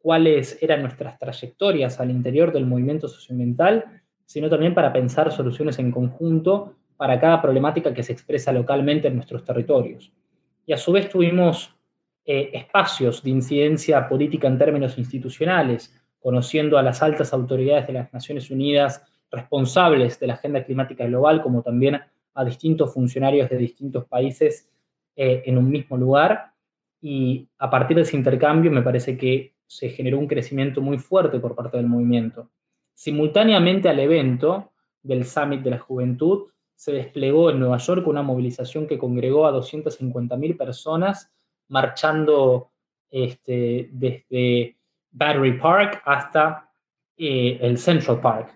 cuáles 0.04 0.58
eran 0.60 0.82
nuestras 0.82 1.18
trayectorias 1.18 1.98
al 1.98 2.10
interior 2.10 2.52
del 2.52 2.66
movimiento 2.66 3.08
socioambiental, 3.08 4.02
sino 4.26 4.50
también 4.50 4.74
para 4.74 4.92
pensar 4.92 5.32
soluciones 5.32 5.78
en 5.78 5.90
conjunto 5.90 6.74
para 6.98 7.18
cada 7.18 7.40
problemática 7.40 7.94
que 7.94 8.02
se 8.02 8.12
expresa 8.12 8.52
localmente 8.52 9.08
en 9.08 9.14
nuestros 9.14 9.42
territorios. 9.44 10.12
Y 10.66 10.74
a 10.74 10.76
su 10.76 10.92
vez 10.92 11.08
tuvimos 11.08 11.74
eh, 12.26 12.50
espacios 12.52 13.22
de 13.22 13.30
incidencia 13.30 14.06
política 14.06 14.46
en 14.46 14.58
términos 14.58 14.98
institucionales, 14.98 15.98
conociendo 16.20 16.76
a 16.76 16.82
las 16.82 17.02
altas 17.02 17.32
autoridades 17.32 17.86
de 17.86 17.94
las 17.94 18.12
Naciones 18.12 18.50
Unidas 18.50 19.02
responsables 19.30 20.20
de 20.20 20.26
la 20.26 20.34
agenda 20.34 20.62
climática 20.64 21.06
global, 21.06 21.40
como 21.40 21.62
también 21.62 21.98
a 22.34 22.44
distintos 22.44 22.92
funcionarios 22.92 23.48
de 23.48 23.56
distintos 23.56 24.04
países 24.04 24.70
eh, 25.16 25.44
en 25.46 25.56
un 25.56 25.70
mismo 25.70 25.96
lugar. 25.96 26.52
Y 27.00 27.48
a 27.56 27.70
partir 27.70 27.96
de 27.96 28.02
ese 28.02 28.18
intercambio 28.18 28.70
me 28.70 28.82
parece 28.82 29.16
que 29.16 29.53
se 29.66 29.88
generó 29.90 30.18
un 30.18 30.26
crecimiento 30.26 30.80
muy 30.80 30.98
fuerte 30.98 31.38
por 31.40 31.54
parte 31.54 31.76
del 31.76 31.86
movimiento. 31.86 32.50
Simultáneamente 32.94 33.88
al 33.88 33.98
evento 33.98 34.72
del 35.02 35.24
Summit 35.24 35.62
de 35.62 35.70
la 35.70 35.78
Juventud, 35.78 36.48
se 36.74 36.92
desplegó 36.92 37.50
en 37.50 37.60
Nueva 37.60 37.78
York 37.78 38.06
una 38.06 38.22
movilización 38.22 38.86
que 38.86 38.98
congregó 38.98 39.46
a 39.46 39.52
250.000 39.52 40.56
personas 40.56 41.32
marchando 41.68 42.70
este, 43.10 43.88
desde 43.92 44.76
Battery 45.12 45.58
Park 45.58 46.02
hasta 46.04 46.70
eh, 47.16 47.58
el 47.60 47.78
Central 47.78 48.20
Park. 48.20 48.52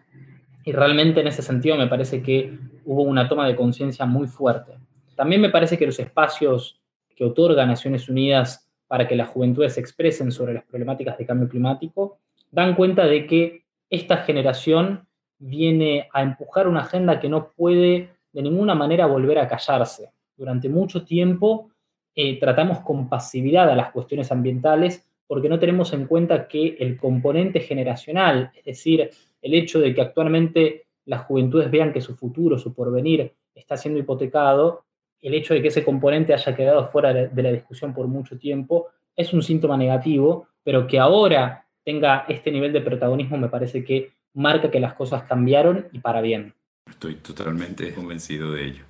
Y 0.65 0.73
realmente 0.73 1.21
en 1.21 1.29
ese 1.29 1.43
sentido 1.43 1.77
me 1.77 1.87
parece 1.87 2.23
que 2.23 2.59
hubo 2.85 3.03
una 3.03 3.29
toma 3.29 3.47
de 3.47 3.57
conciencia 3.57 4.05
muy 4.05 4.27
fuerte. 4.27 4.73
También 5.15 5.41
me 5.41 5.51
parece 5.51 5.79
que 5.79 5.87
los 5.87 5.99
espacios 5.99 6.81
que 7.15 7.25
otorga 7.25 7.65
Naciones 7.67 8.09
Unidas 8.09 8.68
para 8.89 9.07
que 9.07 9.15
las 9.15 9.29
juventudes 9.29 9.75
se 9.75 9.81
expresen 9.81 10.33
sobre 10.33 10.55
las 10.55 10.65
problemáticas 10.65 11.17
de 11.19 11.27
cambio 11.27 11.49
climático 11.49 12.19
dan 12.51 12.75
cuenta 12.75 13.07
de 13.07 13.27
que 13.27 13.63
esta 13.91 14.19
generación 14.19 15.07
viene 15.39 16.09
a 16.13 16.23
empujar 16.23 16.67
una 16.67 16.81
agenda 16.81 17.21
que 17.21 17.29
no 17.29 17.53
puede 17.53 18.11
de 18.33 18.43
ninguna 18.43 18.75
manera 18.75 19.07
volver 19.07 19.39
a 19.39 19.49
callarse. 19.49 20.11
Durante 20.37 20.69
mucho 20.69 21.05
tiempo 21.05 21.71
eh, 22.15 22.39
tratamos 22.41 22.81
con 22.81 23.09
pasividad 23.09 23.71
a 23.71 23.77
las 23.77 23.93
cuestiones 23.93 24.33
ambientales 24.33 25.07
porque 25.27 25.49
no 25.49 25.59
tenemos 25.59 25.93
en 25.93 26.07
cuenta 26.07 26.49
que 26.49 26.77
el 26.81 26.97
componente 26.97 27.61
generacional, 27.61 28.51
es 28.57 28.65
decir, 28.65 29.11
el 29.43 29.55
hecho 29.55 29.79
de 29.79 29.95
que 29.95 30.01
actualmente 30.01 30.87
las 31.05 31.23
juventudes 31.27 31.71
vean 31.71 31.93
que 31.93 32.01
su 32.01 32.17
futuro, 32.17 32.59
su 32.59 32.75
porvenir 32.75 33.33
está 33.55 33.77
siendo 33.77 34.01
hipotecado, 34.01 34.85
el 35.21 35.35
hecho 35.35 35.55
de 35.55 35.63
que 35.63 35.69
ese 35.69 35.85
componente 35.85 36.33
haya 36.33 36.55
quedado 36.55 36.89
fuera 36.91 37.13
de 37.13 37.43
la 37.43 37.53
discusión 37.53 37.93
por 37.93 38.07
mucho 38.07 38.39
tiempo, 38.39 38.89
es 39.17 39.33
un 39.33 39.43
síntoma 39.43 39.77
negativo, 39.77 40.49
pero 40.63 40.87
que 40.87 40.99
ahora 40.99 41.67
tenga 41.85 42.25
este 42.29 42.51
nivel 42.51 42.73
de 42.73 42.81
protagonismo 42.81 43.37
me 43.37 43.49
parece 43.49 43.85
que 43.85 44.13
marca 44.35 44.71
que 44.71 44.81
las 44.81 44.95
cosas 44.95 45.25
cambiaron 45.25 45.89
y 45.93 45.99
para 45.99 46.21
bien. 46.21 46.55
Estoy 46.89 47.17
totalmente 47.17 47.93
convencido 47.95 48.53
de 48.53 48.67
ello. 48.67 48.85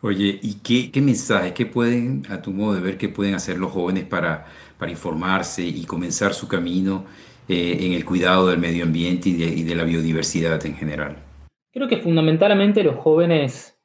Oye, 0.00 0.38
¿y 0.42 0.56
qué, 0.62 0.90
qué 0.92 1.00
mensajes, 1.00 1.52
qué 1.52 1.66
pueden, 1.66 2.22
a 2.28 2.42
tu 2.42 2.50
modo 2.50 2.74
de 2.74 2.80
ver, 2.80 2.98
qué 2.98 3.08
pueden 3.08 3.34
hacer 3.34 3.58
los 3.58 3.72
jóvenes 3.72 4.04
para, 4.04 4.44
para 4.78 4.90
informarse 4.90 5.62
y 5.62 5.84
comenzar 5.84 6.34
su 6.34 6.46
camino 6.46 7.06
eh, 7.48 7.78
en 7.80 7.92
el 7.92 8.04
cuidado 8.04 8.48
del 8.48 8.58
medio 8.58 8.84
ambiente 8.84 9.30
y 9.30 9.36
de, 9.36 9.46
y 9.46 9.62
de 9.62 9.74
la 9.74 9.84
biodiversidad 9.84 10.64
en 10.66 10.76
general? 10.76 11.16
Creo 11.72 11.88
que 11.88 11.96
fundamentalmente 11.96 12.84
los 12.84 12.96
jóvenes 12.96 13.78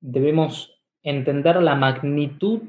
debemos 0.00 0.73
entender 1.04 1.62
la 1.62 1.76
magnitud 1.76 2.62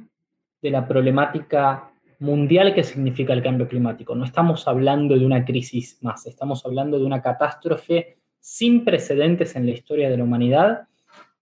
de 0.61 0.69
la 0.69 0.87
problemática 0.87 1.91
mundial 2.19 2.73
que 2.75 2.83
significa 2.83 3.33
el 3.33 3.41
cambio 3.41 3.67
climático. 3.67 4.13
No 4.13 4.25
estamos 4.25 4.67
hablando 4.67 5.17
de 5.17 5.25
una 5.25 5.43
crisis 5.43 5.97
más, 6.03 6.27
estamos 6.27 6.65
hablando 6.65 6.99
de 6.99 7.05
una 7.05 7.21
catástrofe 7.21 8.17
sin 8.39 8.85
precedentes 8.85 9.55
en 9.55 9.65
la 9.65 9.71
historia 9.71 10.09
de 10.09 10.17
la 10.17 10.23
humanidad 10.23 10.87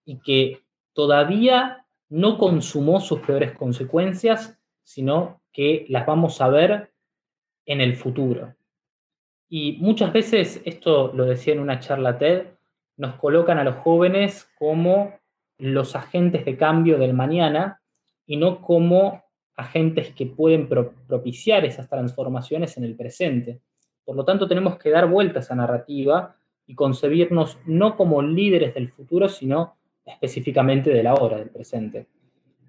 y 0.06 0.20
que 0.20 0.62
todavía 0.94 1.86
no 2.10 2.38
consumó 2.38 3.00
sus 3.00 3.20
peores 3.20 3.54
consecuencias, 3.54 4.58
sino 4.84 5.42
que 5.52 5.86
las 5.90 6.06
vamos 6.06 6.40
a 6.42 6.50
ver 6.50 6.92
en 7.66 7.82
el 7.82 7.96
futuro. 7.96 8.56
Y 9.50 9.78
muchas 9.80 10.14
veces, 10.14 10.62
esto 10.66 11.12
lo 11.14 11.26
decía 11.26 11.54
en 11.54 11.60
una 11.60 11.80
charla 11.80 12.18
TED, 12.18 12.48
nos 12.98 13.16
colocan 13.16 13.58
a 13.58 13.64
los 13.64 13.76
jóvenes 13.78 14.50
como 14.58 15.14
los 15.64 15.96
agentes 15.96 16.44
de 16.46 16.58
cambio 16.58 16.98
del 16.98 17.14
mañana 17.14 17.82
y 18.26 18.38
no 18.38 18.62
como 18.62 19.24
agentes 19.56 20.14
que 20.14 20.26
pueden 20.26 20.68
propiciar 20.68 21.64
esas 21.64 21.88
transformaciones 21.88 22.78
en 22.78 22.84
el 22.84 22.96
presente. 22.96 23.62
Por 24.04 24.16
lo 24.16 24.26
tanto, 24.26 24.48
tenemos 24.48 24.78
que 24.78 24.90
dar 24.90 25.08
vuelta 25.08 25.40
a 25.40 25.42
esa 25.42 25.56
narrativa 25.56 26.36
y 26.66 26.76
concebirnos 26.76 27.58
no 27.66 27.96
como 27.96 28.22
líderes 28.22 28.74
del 28.74 28.90
futuro, 28.90 29.30
sino 29.30 29.78
específicamente 30.06 30.90
de 30.90 31.04
la 31.04 31.14
hora, 31.14 31.38
del 31.38 31.50
presente. 31.50 32.08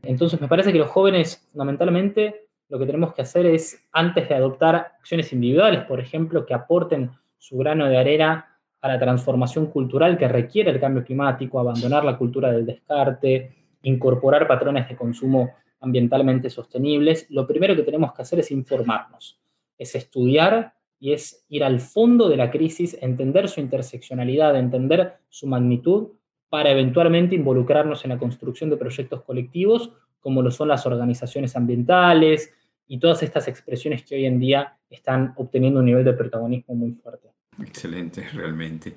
Entonces, 0.03 0.41
me 0.41 0.49
parece 0.49 0.73
que 0.73 0.79
los 0.79 0.91
jóvenes, 0.91 1.49
fundamentalmente, 1.51 2.47
lo 2.69 2.79
que 2.79 2.87
tenemos 2.87 3.13
que 3.13 3.23
hacer 3.23 3.47
es, 3.47 3.85
antes 3.93 4.29
de 4.29 4.35
adoptar 4.35 4.77
acciones 5.01 5.33
individuales, 5.33 5.85
por 5.85 5.99
ejemplo, 5.99 6.47
que 6.47 6.55
aporten 6.55 7.11
su 7.39 7.57
grano 7.59 7.89
de 7.89 7.97
arena 7.97 8.54
a 8.85 8.89
la 8.89 8.99
transformación 8.99 9.69
cultural 9.69 10.19
que 10.19 10.29
requiere 10.29 10.71
el 10.71 10.79
cambio 10.79 11.03
climático, 11.03 11.59
abandonar 11.59 12.05
la 12.05 12.19
cultura 12.19 12.53
del 12.53 12.67
descarte, 12.67 13.55
incorporar 13.83 14.47
patrones 14.47 14.87
de 14.87 14.95
consumo 14.95 15.55
ambientalmente 15.81 16.51
sostenibles, 16.51 17.27
lo 17.31 17.47
primero 17.47 17.75
que 17.75 17.83
tenemos 17.83 18.13
que 18.13 18.21
hacer 18.21 18.41
es 18.41 18.51
informarnos, 18.51 19.41
es 19.79 19.95
estudiar 19.95 20.75
y 21.01 21.15
es 21.15 21.47
ir 21.49 21.65
al 21.65 21.81
fondo 21.81 22.29
de 22.29 22.37
la 22.37 22.51
crisis, 22.51 22.99
entender 23.01 23.49
su 23.49 23.61
interseccionalidad, 23.61 24.55
entender 24.55 25.15
su 25.31 25.47
magnitud, 25.47 26.09
para 26.51 26.71
eventualmente 26.71 27.35
involucrarnos 27.35 28.05
en 28.05 28.11
la 28.11 28.19
construcción 28.19 28.69
de 28.69 28.77
proyectos 28.77 29.23
colectivos, 29.23 29.93
como 30.21 30.43
lo 30.43 30.51
son 30.51 30.69
las 30.69 30.85
organizaciones 30.85 31.57
ambientales 31.57 32.53
y 32.87 32.99
todas 32.99 33.23
estas 33.23 33.49
expresiones 33.49 34.05
que 34.05 34.17
hoy 34.17 34.27
en 34.27 34.39
día 34.39 34.77
están 34.91 35.33
obteniendo 35.37 35.81
un 35.81 35.87
nivel 35.87 36.05
de 36.05 36.13
protagonismo 36.13 36.75
muy 36.75 36.93
fuerte. 36.93 37.34
Excelente, 37.61 38.23
realmente. 38.33 38.97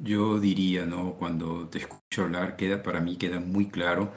Yo 0.00 0.38
diría, 0.38 0.84
¿no? 0.86 1.14
Cuando 1.14 1.68
te 1.68 1.78
escucho 1.78 2.22
hablar, 2.24 2.56
queda, 2.56 2.82
para 2.82 3.00
mí 3.00 3.16
queda 3.16 3.40
muy 3.40 3.68
claro 3.68 4.12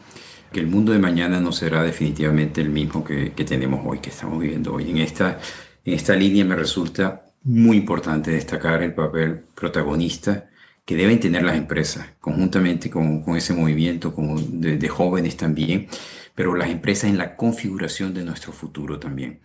que 0.51 0.59
el 0.59 0.67
mundo 0.67 0.91
de 0.91 0.99
mañana 0.99 1.39
no 1.39 1.51
será 1.51 1.83
definitivamente 1.83 2.61
el 2.61 2.69
mismo 2.69 3.03
que, 3.03 3.33
que 3.33 3.45
tenemos 3.45 3.81
hoy, 3.85 3.99
que 3.99 4.09
estamos 4.09 4.39
viviendo 4.39 4.73
hoy. 4.73 4.89
En 4.89 4.97
esta, 4.97 5.39
en 5.85 5.93
esta 5.93 6.15
línea 6.15 6.43
me 6.45 6.55
resulta 6.55 7.25
muy 7.43 7.77
importante 7.77 8.31
destacar 8.31 8.83
el 8.83 8.93
papel 8.93 9.45
protagonista 9.55 10.49
que 10.85 10.95
deben 10.95 11.19
tener 11.19 11.43
las 11.43 11.55
empresas, 11.55 12.07
conjuntamente 12.19 12.89
con, 12.89 13.21
con 13.23 13.37
ese 13.37 13.53
movimiento 13.53 14.13
como 14.13 14.39
de, 14.41 14.77
de 14.77 14.89
jóvenes 14.89 15.37
también, 15.37 15.87
pero 16.35 16.55
las 16.55 16.69
empresas 16.69 17.09
en 17.09 17.17
la 17.17 17.35
configuración 17.35 18.13
de 18.13 18.23
nuestro 18.23 18.51
futuro 18.51 18.99
también 18.99 19.39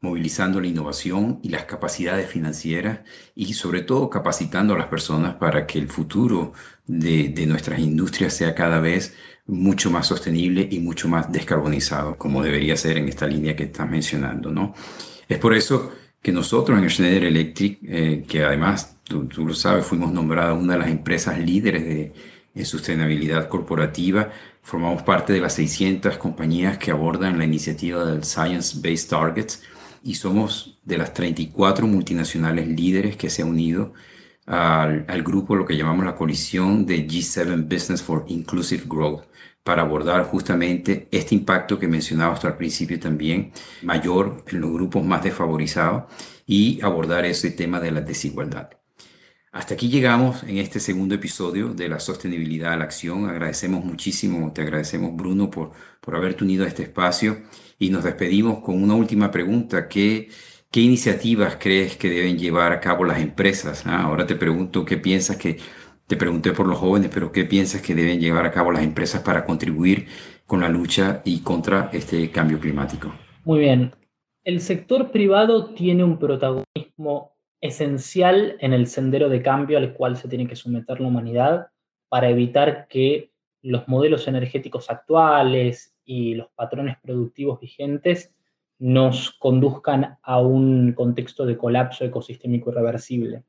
movilizando 0.00 0.60
la 0.60 0.66
innovación 0.66 1.40
y 1.42 1.50
las 1.50 1.64
capacidades 1.64 2.28
financieras 2.28 3.00
y 3.34 3.52
sobre 3.54 3.82
todo 3.82 4.08
capacitando 4.08 4.74
a 4.74 4.78
las 4.78 4.88
personas 4.88 5.34
para 5.34 5.66
que 5.66 5.78
el 5.78 5.88
futuro 5.88 6.52
de, 6.86 7.28
de, 7.28 7.46
nuestras 7.46 7.80
industrias 7.80 8.34
sea 8.34 8.54
cada 8.54 8.80
vez 8.80 9.14
mucho 9.46 9.90
más 9.90 10.06
sostenible 10.06 10.66
y 10.70 10.78
mucho 10.80 11.08
más 11.08 11.30
descarbonizado, 11.30 12.16
como 12.16 12.42
debería 12.42 12.76
ser 12.76 12.98
en 12.98 13.08
esta 13.08 13.26
línea 13.26 13.56
que 13.56 13.64
estás 13.64 13.88
mencionando, 13.88 14.50
¿no? 14.50 14.74
Es 15.28 15.38
por 15.38 15.54
eso 15.54 15.92
que 16.22 16.32
nosotros 16.32 16.78
en 16.78 16.88
Schneider 16.88 17.24
Electric, 17.24 17.78
eh, 17.82 18.24
que 18.28 18.44
además, 18.44 18.96
tú, 19.04 19.26
tú, 19.26 19.46
lo 19.46 19.54
sabes, 19.54 19.84
fuimos 19.86 20.12
nombrados 20.12 20.60
una 20.60 20.74
de 20.74 20.78
las 20.80 20.88
empresas 20.88 21.38
líderes 21.38 21.84
de 21.84 22.12
en 22.54 22.66
sostenibilidad 22.66 23.48
corporativa, 23.48 24.30
formamos 24.62 25.02
parte 25.02 25.32
de 25.32 25.40
las 25.40 25.54
600 25.54 26.16
compañías 26.18 26.78
que 26.78 26.90
abordan 26.90 27.38
la 27.38 27.44
iniciativa 27.44 28.04
del 28.04 28.24
Science 28.24 28.78
Based 28.82 29.08
Targets 29.08 29.62
y 30.02 30.14
somos 30.14 30.78
de 30.84 30.98
las 30.98 31.14
34 31.14 31.86
multinacionales 31.86 32.68
líderes 32.68 33.16
que 33.16 33.30
se 33.30 33.42
han 33.42 33.48
unido 33.48 33.92
al, 34.46 35.04
al 35.08 35.22
grupo, 35.22 35.56
lo 35.56 35.66
que 35.66 35.76
llamamos 35.76 36.04
la 36.04 36.16
coalición 36.16 36.86
de 36.86 37.06
G7 37.06 37.64
Business 37.64 38.02
for 38.02 38.24
Inclusive 38.28 38.84
Growth 38.86 39.24
para 39.62 39.82
abordar 39.82 40.24
justamente 40.24 41.08
este 41.10 41.34
impacto 41.34 41.78
que 41.78 41.88
mencionaba 41.88 42.34
hasta 42.34 42.48
al 42.48 42.56
principio 42.56 42.98
también, 42.98 43.52
mayor 43.82 44.44
en 44.48 44.60
los 44.60 44.72
grupos 44.72 45.04
más 45.04 45.22
desfavorizados 45.22 46.04
y 46.46 46.80
abordar 46.82 47.24
ese 47.24 47.50
tema 47.50 47.78
de 47.80 47.90
la 47.90 48.00
desigualdad. 48.00 48.70
Hasta 49.52 49.74
aquí 49.74 49.88
llegamos 49.88 50.44
en 50.44 50.58
este 50.58 50.78
segundo 50.78 51.14
episodio 51.16 51.74
de 51.74 51.88
la 51.88 51.98
sostenibilidad 51.98 52.72
a 52.72 52.76
la 52.76 52.84
acción. 52.84 53.28
Agradecemos 53.28 53.84
muchísimo, 53.84 54.52
te 54.52 54.62
agradecemos 54.62 55.16
Bruno 55.16 55.50
por, 55.50 55.72
por 56.00 56.14
haberte 56.14 56.44
unido 56.44 56.64
a 56.64 56.68
este 56.68 56.84
espacio 56.84 57.42
y 57.80 57.88
nos 57.88 58.04
despedimos 58.04 58.60
con 58.60 58.80
una 58.80 58.94
última 58.94 59.30
pregunta. 59.30 59.88
¿Qué, 59.88 60.28
qué 60.70 60.80
iniciativas 60.80 61.56
crees 61.58 61.96
que 61.96 62.10
deben 62.10 62.38
llevar 62.38 62.72
a 62.72 62.78
cabo 62.78 63.04
las 63.04 63.20
empresas? 63.20 63.84
Ah, 63.86 64.02
ahora 64.02 64.26
te 64.26 64.36
pregunto 64.36 64.84
qué 64.84 64.98
piensas 64.98 65.38
que 65.38 65.56
te 66.06 66.16
pregunté 66.16 66.52
por 66.52 66.66
los 66.66 66.78
jóvenes, 66.78 67.10
pero 67.12 67.32
¿qué 67.32 67.44
piensas 67.44 67.80
que 67.80 67.94
deben 67.94 68.20
llevar 68.20 68.44
a 68.44 68.50
cabo 68.50 68.70
las 68.70 68.82
empresas 68.82 69.22
para 69.22 69.44
contribuir 69.46 70.06
con 70.44 70.60
la 70.60 70.68
lucha 70.68 71.22
y 71.24 71.40
contra 71.40 71.88
este 71.92 72.30
cambio 72.30 72.60
climático? 72.60 73.14
Muy 73.44 73.60
bien. 73.60 73.92
El 74.44 74.60
sector 74.60 75.10
privado 75.10 75.72
tiene 75.72 76.04
un 76.04 76.18
protagonismo 76.18 77.32
esencial 77.62 78.56
en 78.60 78.74
el 78.74 78.88
sendero 78.88 79.30
de 79.30 79.40
cambio 79.40 79.78
al 79.78 79.94
cual 79.94 80.18
se 80.18 80.28
tiene 80.28 80.46
que 80.46 80.56
someter 80.56 81.00
la 81.00 81.08
humanidad 81.08 81.68
para 82.10 82.28
evitar 82.28 82.88
que 82.88 83.30
los 83.62 83.88
modelos 83.88 84.28
energéticos 84.28 84.90
actuales 84.90 85.89
y 86.04 86.34
los 86.34 86.48
patrones 86.50 86.96
productivos 87.02 87.60
vigentes 87.60 88.34
nos 88.78 89.32
conduzcan 89.32 90.18
a 90.22 90.40
un 90.40 90.92
contexto 90.92 91.44
de 91.44 91.56
colapso 91.56 92.04
ecosistémico 92.04 92.70
irreversible. 92.70 93.44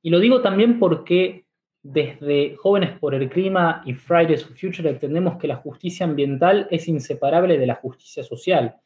Y 0.00 0.10
lo 0.10 0.18
digo 0.18 0.40
también 0.40 0.78
porque 0.78 1.44
desde 1.82 2.56
Jóvenes 2.56 2.98
por 2.98 3.14
el 3.14 3.28
Clima 3.28 3.82
y 3.84 3.94
Fridays 3.94 4.44
for 4.44 4.56
Future 4.56 4.88
entendemos 4.88 5.36
que 5.36 5.48
la 5.48 5.56
justicia 5.56 6.06
ambiental 6.06 6.68
es 6.70 6.88
inseparable 6.88 7.58
de 7.58 7.66
la 7.66 7.74
justicia 7.74 8.22
social. 8.22 8.76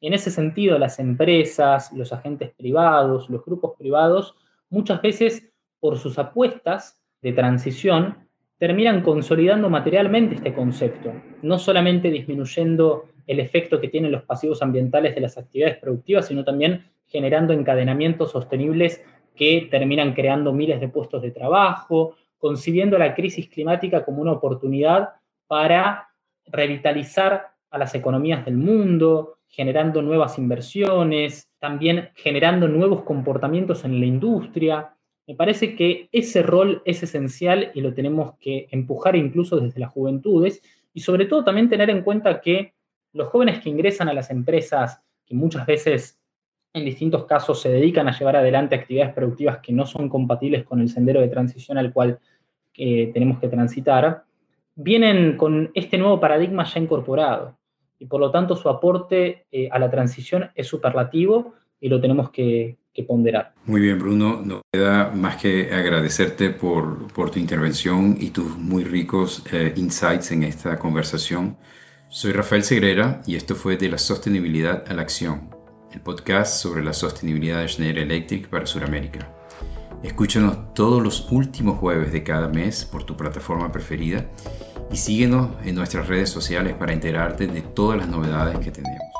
En 0.00 0.14
ese 0.14 0.30
sentido, 0.30 0.78
las 0.78 0.98
empresas, 0.98 1.92
los 1.92 2.12
agentes 2.12 2.52
privados, 2.54 3.30
los 3.30 3.44
grupos 3.44 3.74
privados, 3.78 4.34
muchas 4.68 5.00
veces 5.00 5.52
por 5.80 5.98
sus 5.98 6.18
apuestas 6.18 7.02
de 7.22 7.32
transición, 7.32 8.25
terminan 8.58 9.02
consolidando 9.02 9.68
materialmente 9.68 10.36
este 10.36 10.54
concepto, 10.54 11.12
no 11.42 11.58
solamente 11.58 12.10
disminuyendo 12.10 13.06
el 13.26 13.40
efecto 13.40 13.80
que 13.80 13.88
tienen 13.88 14.12
los 14.12 14.22
pasivos 14.22 14.62
ambientales 14.62 15.14
de 15.14 15.20
las 15.20 15.36
actividades 15.36 15.78
productivas, 15.78 16.26
sino 16.26 16.44
también 16.44 16.84
generando 17.06 17.52
encadenamientos 17.52 18.30
sostenibles 18.32 19.04
que 19.34 19.68
terminan 19.70 20.14
creando 20.14 20.52
miles 20.52 20.80
de 20.80 20.88
puestos 20.88 21.22
de 21.22 21.30
trabajo, 21.30 22.16
concibiendo 22.38 22.98
la 22.98 23.14
crisis 23.14 23.48
climática 23.48 24.04
como 24.04 24.22
una 24.22 24.32
oportunidad 24.32 25.10
para 25.46 26.08
revitalizar 26.46 27.48
a 27.70 27.78
las 27.78 27.94
economías 27.94 28.44
del 28.44 28.56
mundo, 28.56 29.38
generando 29.48 30.02
nuevas 30.02 30.38
inversiones, 30.38 31.48
también 31.58 32.10
generando 32.14 32.68
nuevos 32.68 33.02
comportamientos 33.02 33.84
en 33.84 34.00
la 34.00 34.06
industria. 34.06 34.95
Me 35.26 35.34
parece 35.34 35.74
que 35.74 36.08
ese 36.12 36.42
rol 36.42 36.82
es 36.84 37.02
esencial 37.02 37.72
y 37.74 37.80
lo 37.80 37.92
tenemos 37.94 38.34
que 38.38 38.68
empujar 38.70 39.16
incluso 39.16 39.58
desde 39.58 39.80
las 39.80 39.90
juventudes 39.90 40.62
y 40.94 41.00
sobre 41.00 41.26
todo 41.26 41.44
también 41.44 41.68
tener 41.68 41.90
en 41.90 42.02
cuenta 42.02 42.40
que 42.40 42.74
los 43.12 43.28
jóvenes 43.28 43.60
que 43.60 43.68
ingresan 43.68 44.08
a 44.08 44.14
las 44.14 44.30
empresas, 44.30 45.02
que 45.26 45.34
muchas 45.34 45.66
veces 45.66 46.20
en 46.72 46.84
distintos 46.84 47.24
casos 47.24 47.60
se 47.60 47.70
dedican 47.70 48.06
a 48.06 48.16
llevar 48.16 48.36
adelante 48.36 48.74
actividades 48.74 49.14
productivas 49.14 49.58
que 49.58 49.72
no 49.72 49.86
son 49.86 50.08
compatibles 50.08 50.64
con 50.64 50.80
el 50.80 50.88
sendero 50.88 51.20
de 51.20 51.28
transición 51.28 51.78
al 51.78 51.92
cual 51.92 52.18
eh, 52.74 53.10
tenemos 53.12 53.38
que 53.40 53.48
transitar, 53.48 54.24
vienen 54.74 55.36
con 55.36 55.70
este 55.74 55.98
nuevo 55.98 56.20
paradigma 56.20 56.64
ya 56.64 56.78
incorporado. 56.78 57.56
Y 57.98 58.06
por 58.06 58.20
lo 58.20 58.30
tanto 58.30 58.54
su 58.54 58.68
aporte 58.68 59.46
eh, 59.50 59.68
a 59.72 59.78
la 59.78 59.90
transición 59.90 60.50
es 60.54 60.66
superlativo 60.66 61.54
y 61.80 61.88
lo 61.88 62.00
tenemos 62.00 62.30
que, 62.30 62.76
ponderar. 63.04 63.54
Muy 63.64 63.80
bien, 63.80 63.98
Bruno, 63.98 64.40
no 64.44 64.62
queda 64.72 65.10
más 65.10 65.36
que 65.36 65.72
agradecerte 65.72 66.50
por, 66.50 67.12
tu 67.12 67.38
intervención 67.38 68.16
y 68.20 68.30
tus 68.30 68.56
muy 68.56 68.84
ricos 68.84 69.42
eh, 69.52 69.72
insights 69.76 70.32
en 70.32 70.44
esta 70.44 70.78
conversación. 70.78 71.56
Soy 72.08 72.32
Rafael 72.32 72.62
Segrera 72.62 73.22
y 73.26 73.36
esto 73.36 73.54
fue 73.54 73.76
de 73.76 73.88
la 73.88 73.98
sostenibilidad 73.98 74.84
a 74.88 74.94
la 74.94 75.02
acción, 75.02 75.50
el 75.92 76.00
podcast 76.00 76.62
sobre 76.62 76.84
la 76.84 76.92
sostenibilidad 76.92 77.60
de 77.60 77.68
Schneider 77.68 78.04
Electric 78.04 78.48
para 78.48 78.66
Sudamérica. 78.66 79.32
Escúchanos 80.02 80.72
todos 80.74 81.02
los 81.02 81.32
últimos 81.32 81.78
jueves 81.78 82.12
de 82.12 82.22
cada 82.22 82.48
mes 82.48 82.84
por 82.84 83.04
tu 83.04 83.16
plataforma 83.16 83.72
preferida 83.72 84.26
y 84.92 84.96
síguenos 84.96 85.48
en 85.64 85.74
nuestras 85.74 86.06
redes 86.06 86.30
sociales 86.30 86.74
para 86.74 86.92
enterarte 86.92 87.46
de 87.46 87.62
todas 87.62 87.98
las 87.98 88.08
novedades 88.08 88.58
que 88.58 88.70
tenemos. 88.70 89.15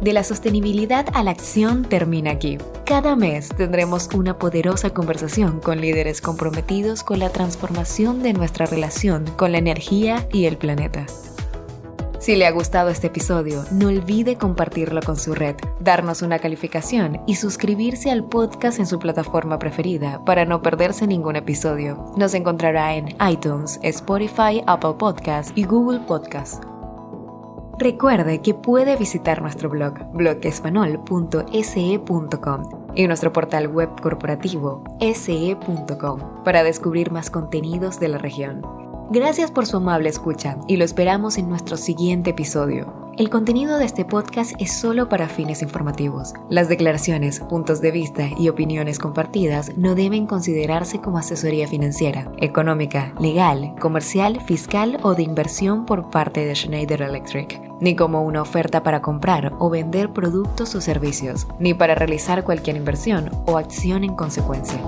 De 0.00 0.14
la 0.14 0.24
sostenibilidad 0.24 1.06
a 1.12 1.22
la 1.22 1.30
acción 1.30 1.84
termina 1.84 2.30
aquí. 2.30 2.56
Cada 2.86 3.16
mes 3.16 3.50
tendremos 3.50 4.08
una 4.14 4.38
poderosa 4.38 4.90
conversación 4.90 5.60
con 5.60 5.80
líderes 5.80 6.22
comprometidos 6.22 7.02
con 7.02 7.18
la 7.18 7.28
transformación 7.28 8.22
de 8.22 8.32
nuestra 8.32 8.64
relación 8.64 9.26
con 9.36 9.52
la 9.52 9.58
energía 9.58 10.26
y 10.32 10.46
el 10.46 10.56
planeta. 10.56 11.04
Si 12.18 12.36
le 12.36 12.46
ha 12.46 12.50
gustado 12.50 12.90
este 12.90 13.08
episodio, 13.08 13.64
no 13.72 13.88
olvide 13.88 14.36
compartirlo 14.36 15.00
con 15.02 15.16
su 15.16 15.34
red, 15.34 15.56
darnos 15.80 16.22
una 16.22 16.38
calificación 16.38 17.20
y 17.26 17.36
suscribirse 17.36 18.10
al 18.10 18.24
podcast 18.24 18.78
en 18.78 18.86
su 18.86 18.98
plataforma 18.98 19.58
preferida 19.58 20.22
para 20.24 20.44
no 20.44 20.62
perderse 20.62 21.06
ningún 21.06 21.36
episodio. 21.36 22.12
Nos 22.16 22.34
encontrará 22.34 22.94
en 22.94 23.16
iTunes, 23.26 23.78
Spotify, 23.82 24.62
Apple 24.66 24.94
Podcasts 24.98 25.52
y 25.54 25.64
Google 25.64 26.00
Podcasts. 26.00 26.69
Recuerde 27.80 28.42
que 28.42 28.52
puede 28.52 28.94
visitar 28.96 29.40
nuestro 29.40 29.70
blog 29.70 29.94
blogespanol.se.com 30.12 32.62
y 32.94 33.06
nuestro 33.06 33.32
portal 33.32 33.68
web 33.68 33.88
corporativo 34.02 34.84
se.com 35.00 36.42
para 36.44 36.62
descubrir 36.62 37.10
más 37.10 37.30
contenidos 37.30 37.98
de 37.98 38.08
la 38.08 38.18
región. 38.18 38.60
Gracias 39.10 39.50
por 39.50 39.64
su 39.64 39.78
amable 39.78 40.10
escucha 40.10 40.58
y 40.68 40.76
lo 40.76 40.84
esperamos 40.84 41.38
en 41.38 41.48
nuestro 41.48 41.78
siguiente 41.78 42.28
episodio. 42.30 43.00
El 43.16 43.30
contenido 43.30 43.78
de 43.78 43.86
este 43.86 44.04
podcast 44.04 44.52
es 44.58 44.78
solo 44.78 45.08
para 45.08 45.28
fines 45.28 45.62
informativos. 45.62 46.34
Las 46.48 46.68
declaraciones, 46.68 47.40
puntos 47.40 47.80
de 47.80 47.92
vista 47.92 48.28
y 48.38 48.50
opiniones 48.50 48.98
compartidas 48.98 49.78
no 49.78 49.94
deben 49.94 50.26
considerarse 50.26 51.00
como 51.00 51.16
asesoría 51.18 51.66
financiera, 51.66 52.30
económica, 52.38 53.14
legal, 53.18 53.74
comercial, 53.80 54.42
fiscal 54.42 54.98
o 55.02 55.14
de 55.14 55.22
inversión 55.22 55.86
por 55.86 56.10
parte 56.10 56.44
de 56.44 56.54
Schneider 56.54 57.00
Electric, 57.02 57.69
ni 57.80 57.96
como 57.96 58.22
una 58.22 58.42
oferta 58.42 58.82
para 58.82 59.02
comprar 59.02 59.54
o 59.58 59.70
vender 59.70 60.10
productos 60.10 60.74
o 60.74 60.80
servicios, 60.80 61.46
ni 61.58 61.74
para 61.74 61.94
realizar 61.94 62.44
cualquier 62.44 62.76
inversión 62.76 63.30
o 63.46 63.58
acción 63.58 64.04
en 64.04 64.14
consecuencia. 64.14 64.80